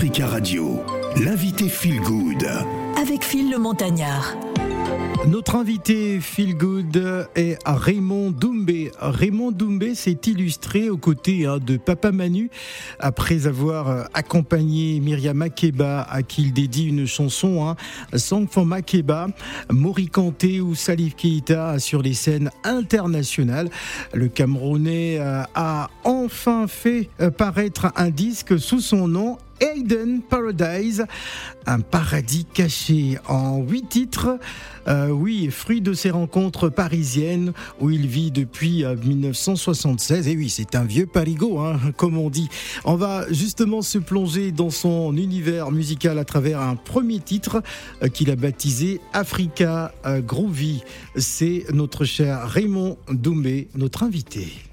[0.00, 0.80] Africa Radio,
[1.22, 2.48] l'invité Feel Good.
[2.98, 4.34] Avec Phil le Montagnard.
[5.28, 8.92] Notre invité Feel Good est Raymond Doumbé.
[8.98, 12.48] Raymond Doumbé s'est illustré aux côtés hein, de Papa Manu
[12.98, 17.76] après avoir euh, accompagné Myriam Makeba à qui il dédie une chanson, hein,
[18.16, 19.26] Song for Makeba,
[19.70, 23.68] Mori Kanté ou Salif Keita sur les scènes internationales.
[24.14, 31.06] Le Camerounais euh, a enfin fait euh, paraître un disque sous son nom Aiden Paradise,
[31.66, 34.38] un paradis caché en huit titres.
[34.88, 40.28] Euh, oui, fruit de ses rencontres parisiennes où il vit depuis 1976.
[40.28, 42.48] Et oui, c'est un vieux parigo, hein, comme on dit.
[42.84, 47.62] On va justement se plonger dans son univers musical à travers un premier titre
[48.02, 50.82] euh, qu'il a baptisé Africa euh, Groovy.
[51.16, 54.69] C'est notre cher Raymond Doumbé, notre invité.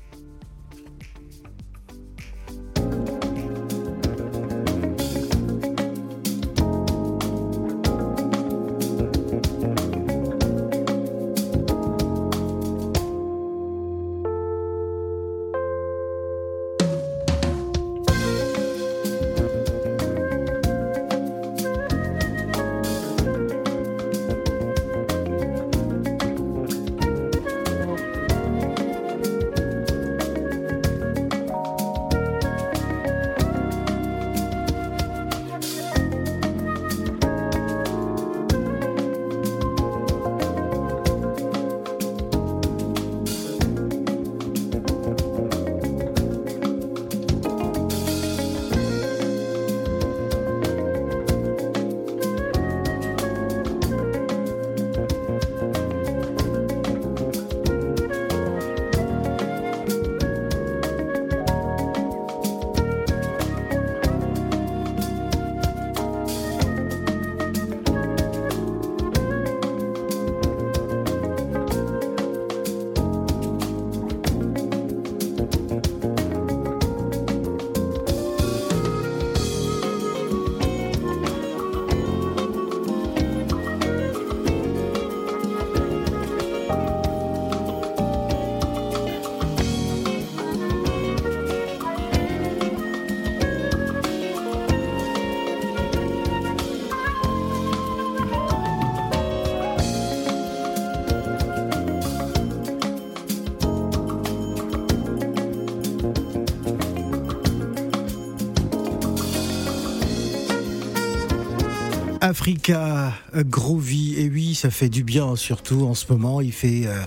[112.28, 116.42] Africa Groovy, et oui, ça fait du bien, surtout en ce moment.
[116.42, 117.02] Il fait, euh,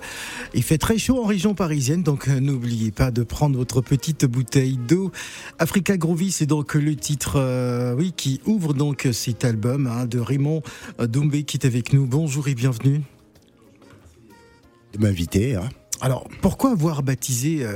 [0.54, 4.24] il fait très chaud en région parisienne, donc euh, n'oubliez pas de prendre votre petite
[4.24, 5.12] bouteille d'eau.
[5.58, 10.18] Africa Groovy, c'est donc le titre, euh, oui, qui ouvre donc cet album hein, de
[10.18, 10.62] Raymond
[10.98, 12.06] Doumbé qui est avec nous.
[12.06, 13.02] Bonjour et bienvenue.
[14.94, 15.54] De m'inviter.
[15.54, 15.68] Hein.
[16.00, 17.66] Alors, pourquoi avoir baptisé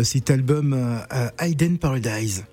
[0.00, 0.78] cet album
[1.40, 2.44] Hidden Paradise?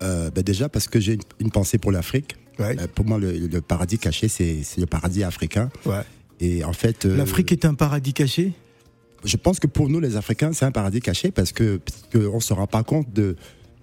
[0.00, 2.34] Ben Déjà parce que j'ai une pensée pour l'Afrique.
[2.60, 5.70] Euh, pour moi, le, paradis caché, c'est le paradis africain.
[6.40, 8.52] Et en fait, euh, l'Afrique est un paradis caché?
[9.24, 11.80] Je pense que pour nous, les Africains, c'est un paradis caché parce que
[12.14, 13.36] ne on se rend pas compte de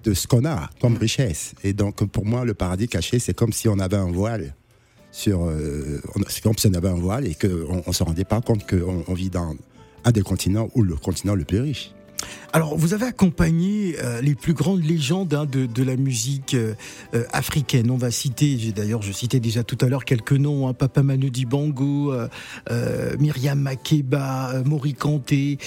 [0.06, 0.98] de ce qu'on a comme mm.
[0.98, 1.54] richesse.
[1.64, 4.54] Et donc, pour moi, le paradis caché, c'est comme si on avait un voile
[5.12, 5.46] sur.
[5.46, 8.70] Euh, c'est comme si on avait un voile et qu'on ne se rendait pas compte
[8.70, 9.56] qu'on on vit dans
[10.04, 11.92] un des continents ou le continent le plus riche.
[12.54, 16.74] Alors, vous avez accompagné euh, les plus grandes légendes hein, de, la musique euh,
[17.14, 17.92] euh, africaine.
[17.92, 21.30] On va citer, d'ailleurs, je citais déjà tout à l'heure quelques noms, hein, Papa Manu
[21.30, 22.14] Dibango,
[23.20, 25.58] Myriam Makeba, Mori Kanté,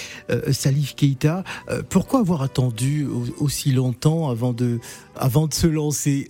[0.50, 1.44] Salif Keita.
[1.88, 3.06] pourquoi avoir attendu
[3.38, 4.80] aussi longtemps avant de,
[5.16, 6.26] avant de se lancer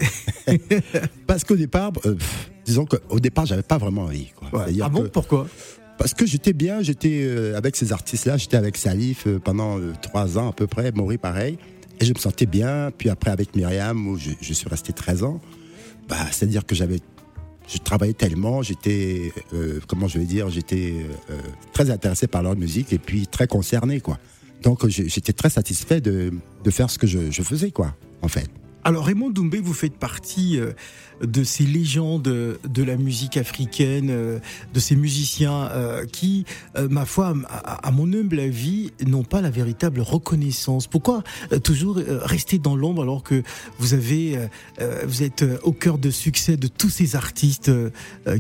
[1.26, 1.92] Parce qu'au départ,
[2.64, 4.32] disons qu'au départ, j'avais pas vraiment envie.
[4.80, 5.46] Ah bon, pourquoi?
[5.98, 9.92] Parce que j'étais bien, j'étais euh, avec ces artistes-là, j'étais avec Salif euh, pendant euh,
[10.00, 11.58] trois ans à peu près, Maury pareil,
[12.00, 12.90] et je me sentais bien.
[12.96, 15.40] Puis après avec Myriam, où je, suis resté 13 ans,
[16.08, 17.00] bah, c'est-à-dire que j'avais,
[17.68, 19.32] je travaillais tellement, j'étais,
[19.88, 20.94] comment je vais dire, j'étais
[21.72, 24.18] très intéressé par leur musique et puis très concerné, quoi.
[24.62, 26.32] Donc j'étais très satisfait de,
[26.70, 28.48] faire ce que je, je faisais, quoi, en fait.
[28.84, 30.72] Alors Raymond Doumbé, vous faites partie euh,
[31.20, 34.38] de ces légendes de la musique africaine, euh,
[34.72, 36.44] de ces musiciens euh, qui,
[36.88, 40.86] ma foi, à mon humble avis, n'ont pas la véritable reconnaissance.
[40.86, 41.22] Pourquoi
[41.64, 43.42] toujours rester dans l'ombre alors que
[43.78, 44.38] vous avez,
[45.06, 47.70] vous êtes au cœur de succès de tous ces artistes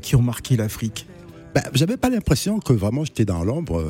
[0.02, 1.06] qui ont marqué l'Afrique?
[1.54, 3.84] Ben, J'avais pas l'impression que vraiment j'étais dans l'ombre.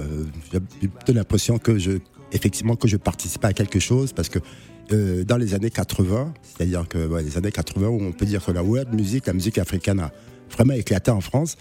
[0.52, 0.64] J'avais
[1.08, 1.92] l'impression que je
[2.32, 4.38] effectivement que je participais à quelque chose parce que
[4.92, 8.44] euh, dans les années 80, c'est-à-dire que ouais, les années 80 où on peut dire
[8.44, 10.10] que la world music, la musique africaine a
[10.50, 11.56] vraiment éclaté en France.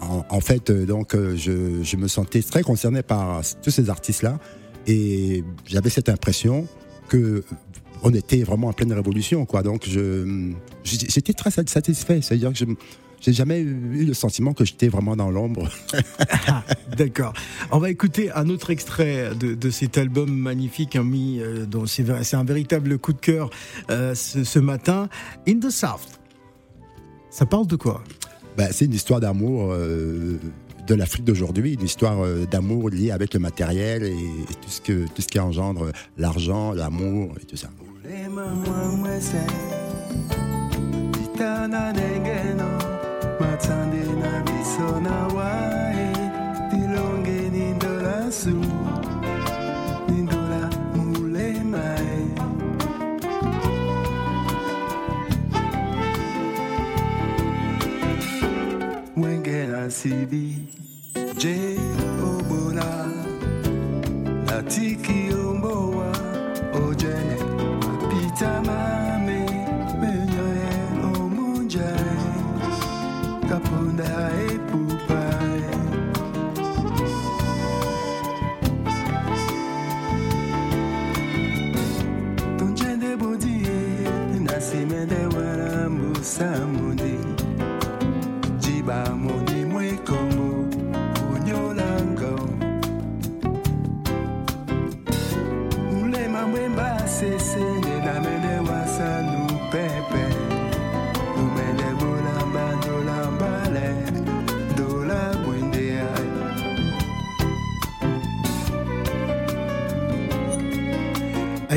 [0.00, 4.38] En, fait, euh, donc, euh, je, je, me sentais très concerné par tous ces artistes-là
[4.86, 6.68] et j'avais cette impression
[7.08, 7.42] que
[8.04, 9.64] on était vraiment en pleine révolution, quoi.
[9.64, 9.88] Donc,
[10.84, 12.20] j'étais très satisfait.
[12.22, 12.64] C'est-à-dire que
[13.20, 15.68] j'ai jamais eu le sentiment que j'étais vraiment dans l'ombre.
[16.96, 17.32] D'accord.
[17.70, 21.86] On va écouter un autre extrait de, de cet album magnifique, hein, mis, euh, dont
[21.86, 23.50] c'est, un véritable coup de cœur
[23.90, 25.08] euh, ce, ce, matin.
[25.48, 26.20] In the South.
[27.30, 28.02] Ça parle de quoi?
[28.56, 29.72] Ben, C'est une histoire d'amour.
[29.72, 30.38] Euh,
[30.88, 34.80] de l'Afrique d'aujourd'hui, une histoire euh, d'amour liée avec le matériel et, et, tout, ce
[34.80, 37.68] que, tout ce qui engendre l'argent, l'amour et tout ça.
[43.40, 46.08] Matande na biso na wae.
[46.70, 48.56] Tilonge nindola su
[50.08, 52.18] nindola mulemae
[59.16, 60.58] wenge na sibi
[61.40, 61.56] je
[62.30, 62.90] obola
[64.46, 65.17] natiki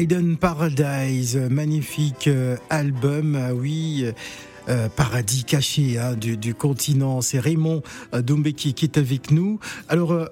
[0.02, 4.12] Hayden Paradise, magnifique euh, album, ah oui.
[4.70, 7.22] Euh, paradis caché hein, du, continent.
[7.22, 7.82] C'est Raymond
[8.14, 9.60] euh, Doumbé qui, est avec nous.
[9.90, 10.28] Alors, euh,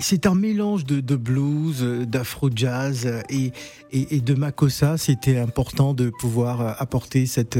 [0.00, 3.52] c'est un mélange de, blues, d'afro-jazz et,
[4.20, 4.96] de makossa.
[4.96, 7.58] C'était important de pouvoir apporter cette,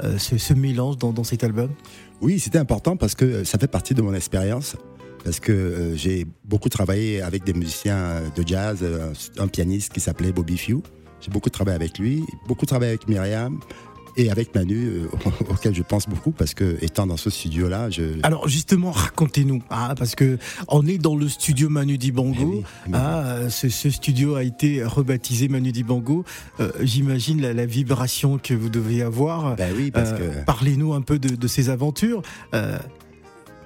[0.00, 1.70] ce, mélange dans, cet album?
[2.20, 4.76] Oui, c'était important parce que ça fait partie de mon expérience.
[5.24, 8.84] Parce que j'ai beaucoup travaillé avec des musiciens de jazz,
[9.38, 10.82] un pianiste qui s'appelait Bobby Few.
[11.20, 13.60] J'ai beaucoup travaillé avec lui, beaucoup travaillé avec Myriam,
[14.16, 15.08] et avec Manu, euh,
[15.50, 18.02] auquel je pense beaucoup parce que étant dans ce studio-là, je.
[18.22, 20.38] Alors justement, racontez-nous, hein, parce que
[20.68, 22.36] on est dans le studio Manu Dibango.
[22.40, 26.24] Eh oui, mais ah, ce, ce, studio a été rebaptisé Manu Dibango.
[26.60, 29.56] Euh, J'imagine la, la, vibration que vous devez avoir.
[29.56, 30.44] Ben oui, parce euh, que.
[30.44, 32.22] Parlez-nous un peu de, de ces aventures.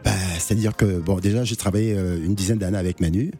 [0.07, 1.91] Ben, c'est-à-dire que bon, déjà, j'ai travaillé
[2.25, 3.33] une dizaine d'années avec Manu.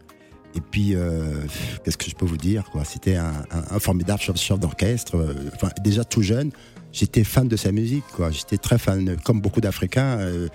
[0.57, 1.43] Et puis, euh,
[1.85, 5.15] qu'est-ce que je peux vous dire C'était un, un, un, formidable chef, d'orchestre.
[5.55, 6.51] Enfin, déjà tout jeune,
[6.93, 8.05] j'étais fan de sa musique.
[8.31, 10.19] J'étais très fan, comme beaucoup d'Africains.
[10.19, 10.49] Euh,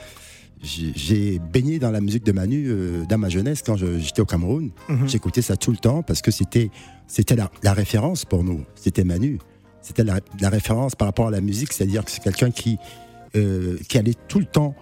[0.63, 4.72] j'ai baigné dans la musique de Manu euh, dans ma jeunesse quand j'étais au Cameroun.
[4.90, 5.08] Mm -hmm.
[5.10, 6.69] J'écoutais ça tout le temps parce que c'était
[7.08, 8.62] c'était la, la, référence pour nous.
[8.75, 9.40] C'était Manu.
[9.81, 12.78] C'était la, la, référence par rapport à la musique, c'est-à-dire que c'est quelqu'un qui
[13.36, 14.74] euh, qui allait tout le temps,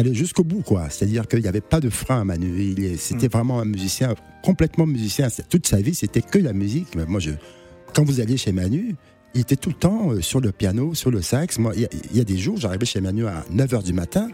[0.00, 0.88] allait jusqu'au bout, quoi.
[0.90, 2.96] C'est-à-dire qu'il n'y avait pas de frein à Manu.
[2.98, 3.30] C'était mm.
[3.30, 5.28] vraiment un musicien complètement musicien.
[5.48, 6.94] Toute sa vie, c'était que la musique.
[6.96, 7.30] Mais moi, je,
[7.94, 8.96] quand vous alliez chez Manu,
[9.34, 11.58] il était tout le temps euh, sur le piano, sur le sax.
[11.58, 14.28] Moi, il y, y, a des jours, j'arrivais chez Manu à 9h du matin,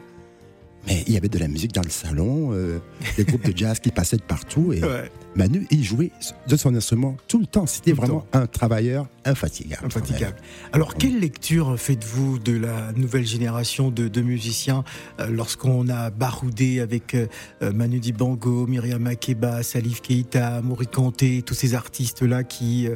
[0.87, 2.79] mais il y avait de la musique dans le salon, euh,
[3.17, 4.73] des groupes de jazz qui passaient de partout.
[4.73, 5.11] Et ouais.
[5.37, 6.11] Manu, il jouait
[6.49, 7.67] de son instrument tout le temps.
[7.67, 8.41] C'était vraiment temps.
[8.41, 9.87] un travailleur infatigable.
[9.87, 10.37] Infatigable.
[10.73, 14.83] Alors, quelle lecture faites-vous de la nouvelle génération de, de musiciens
[15.21, 17.27] euh, lorsqu'on a baroudé avec euh,
[17.73, 22.89] Manu Dibango, Myriam Makeba, Salif Keita, Kanté, tous ces artistes-là qui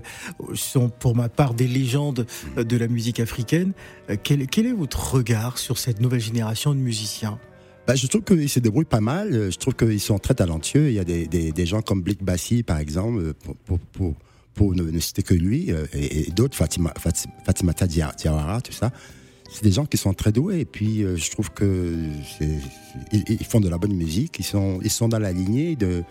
[0.54, 2.26] sont pour ma part des légendes
[2.56, 3.72] de la musique africaine
[4.22, 7.38] quel, quel est votre regard sur cette nouvelle génération de musiciens?
[7.86, 9.50] Bah, je trouve qu'ils se débrouillent pas mal.
[9.50, 10.88] Je trouve qu'ils sont très talentueux.
[10.88, 14.14] Il y a des, des, des gens comme Blick Bassi, par exemple, pour, pour, pour,
[14.54, 16.92] pour ne, ne, citer que lui, et, et d'autres, Fatima,
[17.44, 18.90] Fatimata Diawara, tout ça.
[19.50, 20.60] C'est des gens qui sont très doués.
[20.60, 21.94] Et puis, je trouve que
[23.12, 24.38] ils, ils, font de la bonne musique.
[24.38, 26.02] Ils sont, ils sont dans la lignée de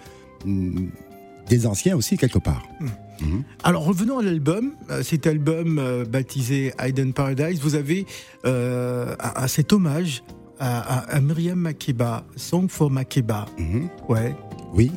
[1.48, 2.64] des anciens aussi quelque part.
[2.80, 2.86] Mmh.
[3.26, 3.44] Mmh.
[3.64, 7.60] Alors revenons à l'album, cet album euh, baptisé Hidden Paradise.
[7.60, 8.06] Vous avez
[8.46, 10.24] euh, à, à cet hommage
[10.64, 13.46] à, à, à, Myriam Makeba, Song for Makeba.
[13.58, 14.12] Mm -hmm.
[14.12, 14.36] Ouais.
[14.74, 14.92] Oui.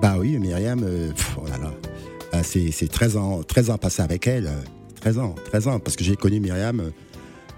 [0.00, 1.72] Bah oui, Myriam, euh, pff, oh là là.
[2.34, 4.48] Euh, c'est 13 ans, 13 ans passés avec elle.
[5.00, 5.78] 13 ans, 13 ans.
[5.80, 6.90] Parce que j'ai connu Myriam euh,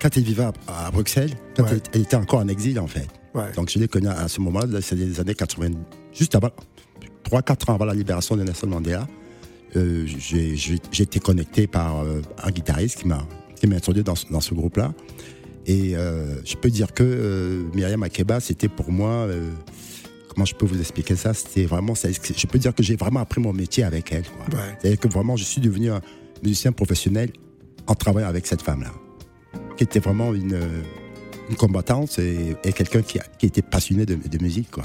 [0.01, 0.53] quand elle vivait à,
[0.87, 1.71] à Bruxelles, quand ouais.
[1.73, 3.09] elle, elle, était encore en exil en fait.
[3.35, 3.53] Ouais.
[3.57, 5.71] Donc je l'ai connue à ce moment-là, c'est les années 80,
[6.13, 6.51] juste avant,
[7.31, 9.07] 3-4 ans avant la libération de Nelson Mandela.
[9.77, 14.93] euh, j'ai été connecté par euh, un guitariste qui m'a introduit dans, dans ce groupe-là.
[15.67, 19.51] Et euh, je peux dire que euh, Myriam Makeba, c'était pour moi, euh,
[20.29, 21.33] comment je peux vous expliquer ça?
[21.33, 24.25] C'était vraiment, je peux dire que j'ai vraiment appris mon métier avec elle.
[24.53, 24.59] Ouais.
[24.81, 26.01] C'est-à-dire que vraiment, je suis devenu un
[26.43, 27.31] musicien professionnel
[27.87, 28.93] en travaillant avec cette femme-là,
[29.77, 30.59] qui était vraiment une,
[31.49, 34.71] une combattante et, et quelqu'un qui était passionné de, de musique.
[34.71, 34.85] Quoi.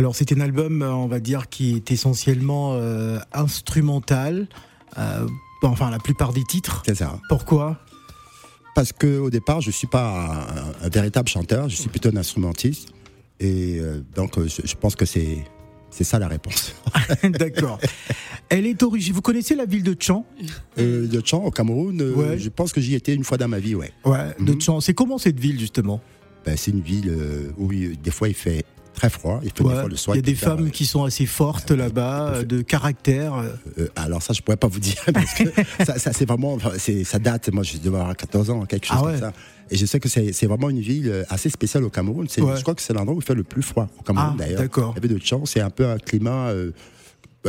[0.00, 4.48] Alors c'est un album, euh, on va dire, qui est essentiellement euh, instrumental.
[4.96, 5.26] euh,
[5.62, 6.82] enfin, la plupart des titres.
[6.86, 7.18] C'est ça.
[7.28, 7.78] Pourquoi?
[8.74, 10.46] Parce que au départ, je suis pas
[10.80, 12.88] un, un véritable chanteur, je suis plutôt un instrumentiste.
[13.40, 15.44] Et euh, donc, je, je pense que c'est
[15.90, 16.74] c'est ça la réponse.
[17.24, 17.78] D'accord.
[18.48, 19.16] Elle est originaire.
[19.16, 20.24] Vous connaissez la ville de Tchan
[20.78, 22.38] Euh, de chant au Cameroun, euh, Ouais.
[22.38, 23.92] je pense que j'y étais une fois dans ma vie, ouais.
[24.06, 24.58] Ouais, de Mhm.
[24.60, 24.80] Tchan.
[24.80, 26.00] C'est comment cette ville justement?
[26.46, 27.12] Ben, c'est une ville
[27.58, 28.64] où il- des fois il fait
[29.00, 30.14] très froid, il fait Ouais, des fois le soir.
[30.16, 33.34] Il y a des femmes qui sont assez fortes là-bas, de caractère.
[33.34, 33.48] euh.
[33.78, 35.44] euh, alors ça, je pourrais pas vous dire parce que
[35.86, 36.58] ça, ça, c'est vraiment,
[37.04, 37.50] ça date.
[37.50, 39.32] Moi, je devais avoir 14 ans, quelque chose Ah comme ça.
[39.70, 42.26] Et je sais que c'est, vraiment une ville euh, assez spéciale au Cameroun.
[42.38, 42.56] Ouais.
[42.56, 44.60] Je crois que c'est l'endroit où il fait le plus froid au Cameroun Ah, d'ailleurs.
[44.60, 44.92] d'accord.
[44.96, 46.72] La ville de Tchan, c'est un peu un climat euh,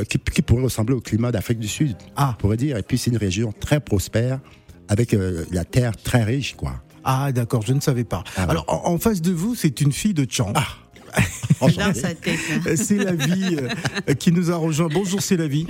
[0.08, 2.36] qui, qui pourrait ressembler au climat d'Afrique du Sud, Ah.
[2.38, 2.78] on pourrait dire.
[2.78, 4.40] Et puis c'est une région très prospère
[4.88, 6.74] avec euh, la terre très riche, quoi.
[7.04, 8.24] Ah, d'accord, je ne savais pas.
[8.38, 8.52] Ah ouais.
[8.52, 10.52] Alors, en, en face de vous, c'est une fille de Tchan.
[10.54, 10.62] Dans
[11.62, 11.94] Hein.
[12.68, 13.58] Euh, C'est la vie
[14.10, 14.88] euh, qui nous a rejoint.
[14.92, 15.68] Bonjour, c'est la vie.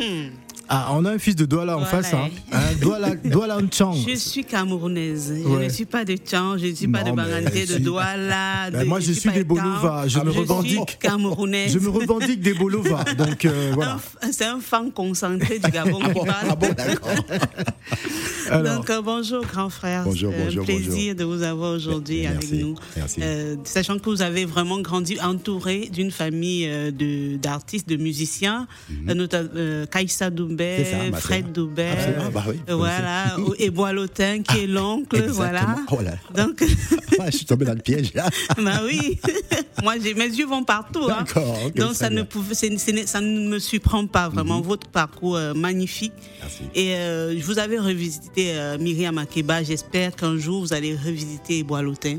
[0.74, 1.86] Ah, on a un fils de Douala en Hmm.
[1.86, 2.14] Face.
[2.14, 2.30] Hein.
[2.54, 3.92] Hein, Douala, Douala en Tchan.
[4.08, 5.34] Je suis camerounaise.
[5.44, 5.66] Je Ouais.
[5.66, 7.78] ne suis pas de Tchan, je ne suis pas de Barangé, de.
[7.80, 8.72] Douala.
[8.72, 9.44] Ben, de- moi, je suis des.
[9.44, 10.90] Bolova, je me Je revendique.
[10.92, 11.74] suis camerounaise.
[11.74, 13.04] Je me revendique des Bolova.
[13.18, 14.00] Donc, euh, voilà.
[14.32, 16.48] C'est un fan concentré du Gabon qui parle.
[16.50, 17.16] Ah bon, d'accord.
[18.64, 20.04] Donc, euh, bonjour, grand frère.
[20.06, 21.16] Bonjour, un plaisir bonjour.
[21.16, 22.76] de vous avoir aujourd'hui avec nous.
[22.98, 23.20] merci.
[23.24, 28.68] Euh, sachant que vous avez vraiment grandi entouré d'une famille euh, de- d'artistes, de, musiciens,
[29.10, 30.36] euh, notamment euh, Kaïssa Mhm.
[31.12, 31.52] Ça, Fred.
[31.52, 35.76] Doumbé, Absolument, bah oui, voilà, et Boilotin qui est l'oncle, voilà.
[35.92, 36.14] Oh là.
[36.36, 36.64] Donc,
[37.20, 38.28] Ah, je suis tombé dans le piège là.
[38.58, 39.20] bah oui,
[39.84, 41.08] moi mes yeux vont partout.
[41.10, 41.26] hein.
[41.76, 46.14] Donc ça ne pouvait, ça ne me surprend pas vraiment votre parcours euh, magnifique.
[46.42, 46.64] Merci.
[46.74, 49.64] Et euh, je vous avais revisité euh, Myriam Makeba.
[49.64, 52.18] J'espère qu'un jour vous allez revisiter Boilotin.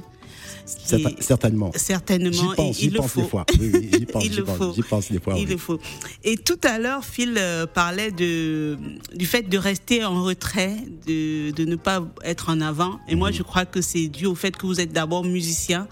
[1.20, 1.70] Certainement.
[1.74, 2.32] Certainement.
[2.32, 3.44] J'y pense, il le pense des fois.
[3.58, 4.72] Oui, oui, j'y pense, il le pense, faut.
[4.74, 5.52] j'y pense des fois, Il oui.
[5.52, 5.78] le faut.
[6.24, 8.78] Et tout à l'heure, Phil euh, parlait de,
[9.14, 10.76] du fait de rester en retrait,
[11.06, 12.98] de, de ne pas être en avant.
[13.08, 13.18] Et Mhm.
[13.18, 15.86] moi, je crois que c'est dû au fait que vous êtes d'abord musicien.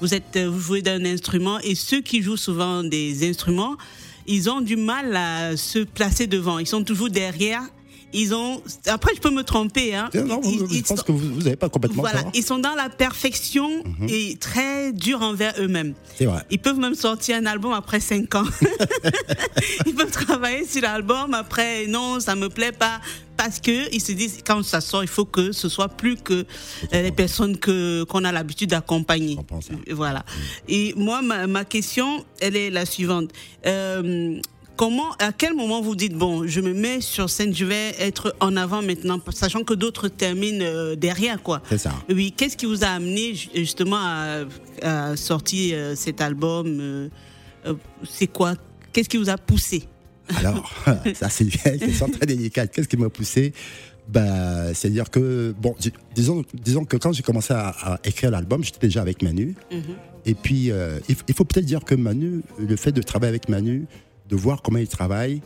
[0.00, 3.76] Vous êtes, euh, vous jouez d'un instrument et ceux qui jouent souvent des instruments,
[4.26, 6.58] ils ont du mal à se placer devant.
[6.58, 7.62] Ils sont toujours derrière.
[8.18, 8.62] Ils ont.
[8.86, 9.94] Après, je peux me tromper.
[9.94, 10.08] Hein.
[10.14, 12.30] Non, Ils- je ils- pense que vous n'avez pas complètement voilà, tort.
[12.34, 13.68] ils sont dans la perfection
[14.08, 15.92] et très durs envers eux-mêmes.
[16.16, 16.42] C'est vrai.
[16.50, 18.44] Ils peuvent même sortir un album après 5 ans.
[19.86, 23.00] ils peuvent travailler sur l'album après, non, ça me plaît pas.
[23.36, 26.32] Parce que ils se disent, quand ça sort, il faut que ce soit plus que
[26.94, 29.36] euh, les personnes que qu'on a l'habitude d'accompagner.
[29.60, 29.74] Ça.
[29.92, 30.24] Voilà.
[30.68, 33.28] Et moi, ma, ma question, elle est la suivante.
[33.66, 34.40] Euh,
[34.76, 38.36] Comment, à quel moment vous dites bon, je me mets sur scène, je vais être
[38.40, 41.62] en avant maintenant, sachant que d'autres terminent euh, derrière, quoi.
[41.70, 41.94] C'est ça.
[42.10, 44.44] Oui, qu'est-ce qui vous a amené ju- justement à,
[44.82, 47.08] à sortir euh, cet album euh,
[48.04, 48.54] C'est quoi?
[48.92, 49.84] Qu'est-ce qui vous a poussé?
[50.36, 50.70] Alors,
[51.14, 52.70] ça c'est une question très délicate.
[52.72, 53.54] Qu'est-ce qui m'a poussé?
[54.08, 58.62] Bah, C'est-à-dire que, bon, dis- disons, disons que quand j'ai commencé à, à écrire l'album,
[58.62, 59.54] j'étais déjà avec Manu.
[60.26, 63.86] Et puis, euh, il faut peut-être dire que Manu, le fait de travailler avec Manu,
[64.28, 65.40] de voir comment il travaille,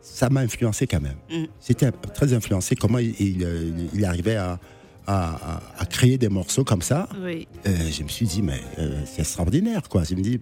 [0.00, 1.16] ça m'a influencé quand même.
[1.30, 1.44] Mm.
[1.60, 4.58] C'était très influencé comment il, il, euh, il arrivait à,
[5.06, 7.08] à- à- à créer des morceaux comme ça.
[7.22, 7.46] Oui.
[7.66, 10.04] Euh, je me suis dit, mais euh, c'est extraordinaire, quoi.
[10.04, 10.40] Je me dis,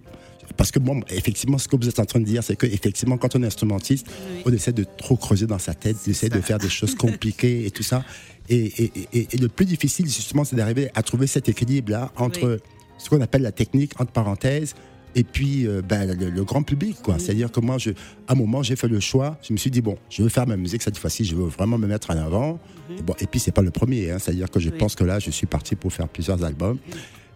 [0.57, 3.17] parce que bon, effectivement, ce que vous êtes en train de dire, c'est que effectivement,
[3.17, 4.41] quand on est instrumentiste, Oui.
[4.45, 6.41] on essaie de trop creuser dans sa tête, d'essayer de ça.
[6.41, 8.03] faire des choses compliquées et tout ça.
[8.49, 12.55] Et, et- et- et le plus difficile, justement, c'est d'arriver à trouver cet équilibre-là entre
[12.55, 12.59] Oui.
[12.97, 14.75] ce qu'on appelle la technique, entre parenthèses,
[15.15, 16.97] et puis euh, ben, le, le grand public.
[17.03, 17.19] quoi.
[17.19, 17.91] C'est-à-dire que moi, je,
[18.27, 19.37] à un moment, j'ai fait le choix.
[19.47, 21.77] Je me suis dit, bon, je veux faire ma musique cette fois-ci, je veux vraiment
[21.77, 22.59] me mettre en avant.
[22.97, 24.11] Et, bon, et puis, c'est pas le premier.
[24.11, 24.17] hein.
[24.19, 24.77] C'est-à-dire que je Oui.
[24.77, 26.77] pense que là, je suis parti pour faire plusieurs albums.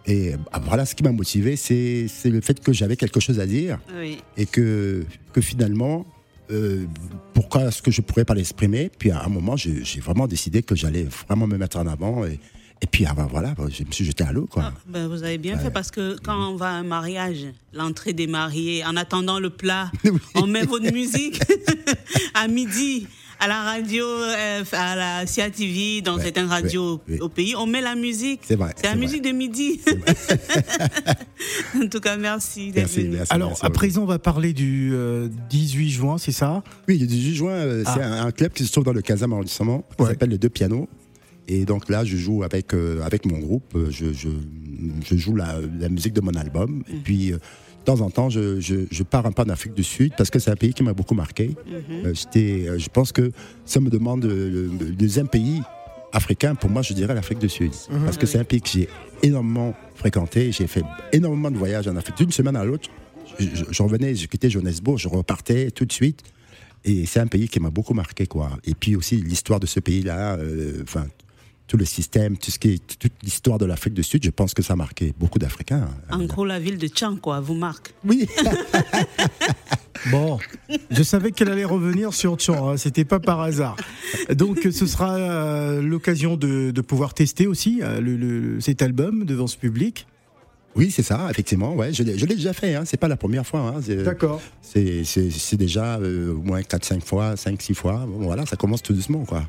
[0.05, 3.39] Et ah, voilà, ce qui m'a motivé, c'est c'est le fait que j'avais quelque chose
[3.41, 4.19] à dire Oui.
[4.38, 6.05] et que, que finalement,
[6.50, 6.86] euh,
[7.34, 8.89] pourquoi est-ce que je pourrais pas l'exprimer?
[8.98, 12.25] Puis à un moment, j'ai j'ai vraiment décidé que j'allais vraiment me mettre en avant.
[12.25, 12.39] Et,
[12.81, 14.46] et puis ah ben, voilà, je me suis jeté à l'eau.
[14.50, 14.63] quoi.
[14.67, 18.13] Ah, ben, vous avez bien fait parce que quand on va à un mariage, l'entrée
[18.13, 19.91] des mariés, en attendant le plat,
[20.36, 21.41] on met votre musique
[22.34, 23.07] à midi.
[23.39, 27.55] À la radio, euh, à la CIA TV, dans Ouais, certaines radios ouais, au pays,
[27.55, 28.39] on met la musique.
[28.43, 29.79] C'est vrai, C'est la musique de midi.
[31.75, 33.10] en tout cas, merci d'être Merci, venu.
[33.17, 33.31] merci.
[33.34, 36.63] Alors, merci à présent, on va parler du euh, 18 juin, c'est ça?
[36.88, 39.31] Oui, le 18 juin, euh, c'est un, un club qui se trouve dans le 15e
[39.31, 40.10] arrondissement, qui Ouais.
[40.10, 40.88] s'appelle Les Deux Pianos.
[41.47, 44.29] Et donc là, je joue avec, euh, avec mon groupe, euh, je, je,
[45.03, 46.83] je joue la, la musique de mon album.
[46.89, 49.83] Et puis, euh, de temps en temps, je, je, pars un peu en Afrique du
[49.83, 51.51] Sud parce que c'est un pays qui m'a beaucoup marqué.
[51.89, 53.31] Euh, j'étais, euh, je pense que
[53.63, 55.61] ça me demande le, le deuxième pays
[56.11, 57.71] africain, pour moi, je dirais l'Afrique du Sud.
[58.05, 58.89] Parce que c'est un pays que j'ai
[59.23, 60.51] énormément fréquenté.
[60.51, 62.17] J'ai fait énormément de voyages en Afrique.
[62.17, 62.89] D'une semaine à l'autre,
[63.39, 66.23] je, revenais, je quittais Johannesburg, je repartais tout de suite.
[66.85, 68.51] Et c'est un pays qui m'a beaucoup marqué, quoi.
[68.63, 71.07] Et puis aussi l'histoire de ce pays-là, euh, enfin,
[71.67, 74.53] tout le système, tout ce qui est, toute l'histoire de l'Afrique du Sud, je pense
[74.53, 75.89] que ça a marqué beaucoup d'Africains.
[76.09, 77.93] En gros, la ville de Tchang, quoi, vous marque.
[78.05, 78.25] Oui,
[80.12, 80.38] Bon,
[80.91, 83.75] je savais qu'elle allait revenir sur Tchan, hein, c'était pas par hasard.
[84.33, 89.25] Donc, ce sera euh, l'occasion de, de pouvoir tester aussi euh, le- le- cet album
[89.25, 90.05] devant ce public.
[90.75, 91.74] oui, c'est ça, effectivement.
[91.74, 92.75] Ouais, je l'ai déjà fait.
[92.75, 93.74] Hein, c'est pas la première fois.
[93.75, 94.39] Hein, c'est- D'accord.
[94.62, 98.05] C'est déjà euh, au moins 4-5 fois, 5-6 fois.
[98.07, 99.43] Bon, voilà, ça commence tout doucement, quoi.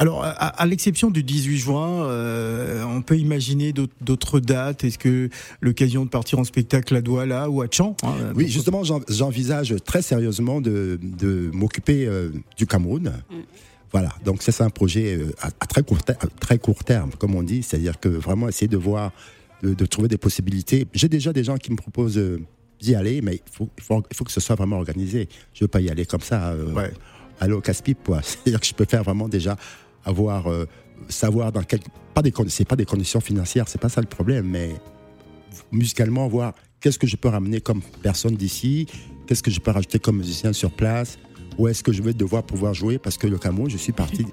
[0.00, 4.82] Alors, à, à l'exception du 18 juin, euh, on peut imaginer d'autres- dates.
[4.82, 5.28] Est-ce que
[5.60, 9.02] l'occasion de partir en spectacle à Douala ou à Tchan hein, Oui, pour- justement, j'en-
[9.10, 13.12] j'envisage très sérieusement de, de m'occuper euh, du Cameroun.
[13.92, 17.10] Voilà, donc ça c'est un projet euh, à, à très, court à très court terme,
[17.18, 19.12] comme on dit, c'est-à-dire que vraiment essayer de voir,
[19.62, 20.86] de, de trouver des possibilités.
[20.94, 22.40] J'ai déjà des gens qui me proposent euh,
[22.80, 25.28] d'y aller, mais il faut, que ce soit vraiment organisé.
[25.52, 26.90] Je ne veux pas y aller comme ça, euh, Ouais.
[27.40, 28.20] aller au casse-pipe, quoi.
[28.22, 29.56] C'est-à-dire que je peux faire vraiment déjà
[30.04, 30.66] avoir, euh,
[31.08, 31.80] savoir dans quel,
[32.14, 34.70] pas des, c'est pas des conditions financières, c'est pas ça le problème, mais
[35.72, 38.86] musicalement, voir qu'est-ce que je peux ramener comme personne d'ici,
[39.26, 41.18] qu'est-ce que je peux rajouter comme musicien sur place,
[41.58, 44.26] où est-ce que je vais devoir pouvoir jouer, parce que le Cameroun, je suis parti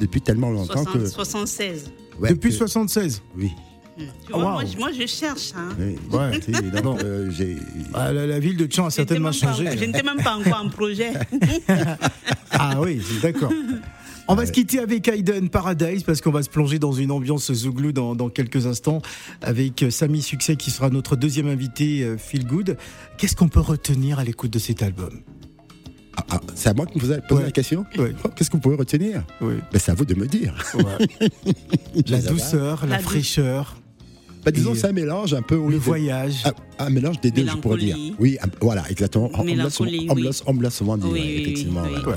[0.00, 1.06] depuis tellement longtemps 60 que...
[1.06, 1.90] 76.
[2.20, 3.50] ouais, Depuis que- 76 Oui.
[3.98, 4.50] Tu Ah, vois, wow.
[4.52, 5.52] moi, je- moi, je cherche.
[5.54, 5.68] Hein.
[5.78, 5.96] oui.
[6.10, 6.40] Ouais.
[6.42, 7.54] Si, euh,
[7.92, 9.66] Ah, la, la ville de Tchan a certainement pas- changé.
[9.76, 11.12] Je n'étais même pas encore en projet.
[12.50, 13.52] Ah oui, d'accord.
[14.30, 17.52] On va se quitter avec Hayden Paradise parce qu'on va se plonger dans une ambiance
[17.52, 19.02] zouglou dans, dans quelques instants
[19.42, 22.76] avec euh, Samy Succès qui sera notre deuxième invité euh, Feel Good.
[23.18, 25.20] Qu'est-ce qu'on peut retenir à l'écoute de cet album?
[26.16, 27.46] Ah, ah, c'est à moi que vous avez posé Ouais.
[27.46, 27.84] la question?
[27.98, 28.12] Ouais.
[28.24, 29.24] Oh, Qu'est-ce que vous pouvez retenir?
[29.40, 29.54] Oui.
[29.72, 30.54] ben, C'est à vous de me dire.
[32.06, 33.76] La douceur, la, fraîcheur,
[34.44, 35.56] Ben, disons, c'est un mélange un peu...
[35.56, 36.44] oui, le de- voyage.
[36.78, 37.96] Un, un mélange des deux, je pourrais dire.
[38.18, 39.30] Oui, un- voilà, exactement.
[39.34, 41.82] On- me l'a souvent- dit, Oui, ouais, oui, oui, effectivement.
[41.84, 41.98] oui.
[42.06, 42.14] ouais.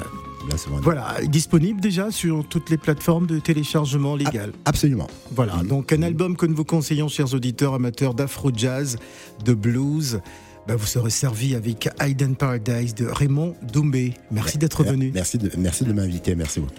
[0.49, 0.55] L'a.
[0.81, 4.51] Voilà, disponible déjà sur toutes les plateformes de téléchargement légal.
[4.65, 5.07] Absolument.
[5.31, 5.67] Voilà, Mhm.
[5.67, 8.97] donc un album que nous vous conseillons, chers auditeurs amateurs d'afro-jazz,
[9.45, 10.19] de blues.
[10.67, 14.13] Ben, vous serez servi avec Hayden Paradise de Raymond Doumbé.
[14.31, 15.11] Merci d'être venu.
[15.13, 16.73] Merci de, merci de m'inviter, merci beaucoup.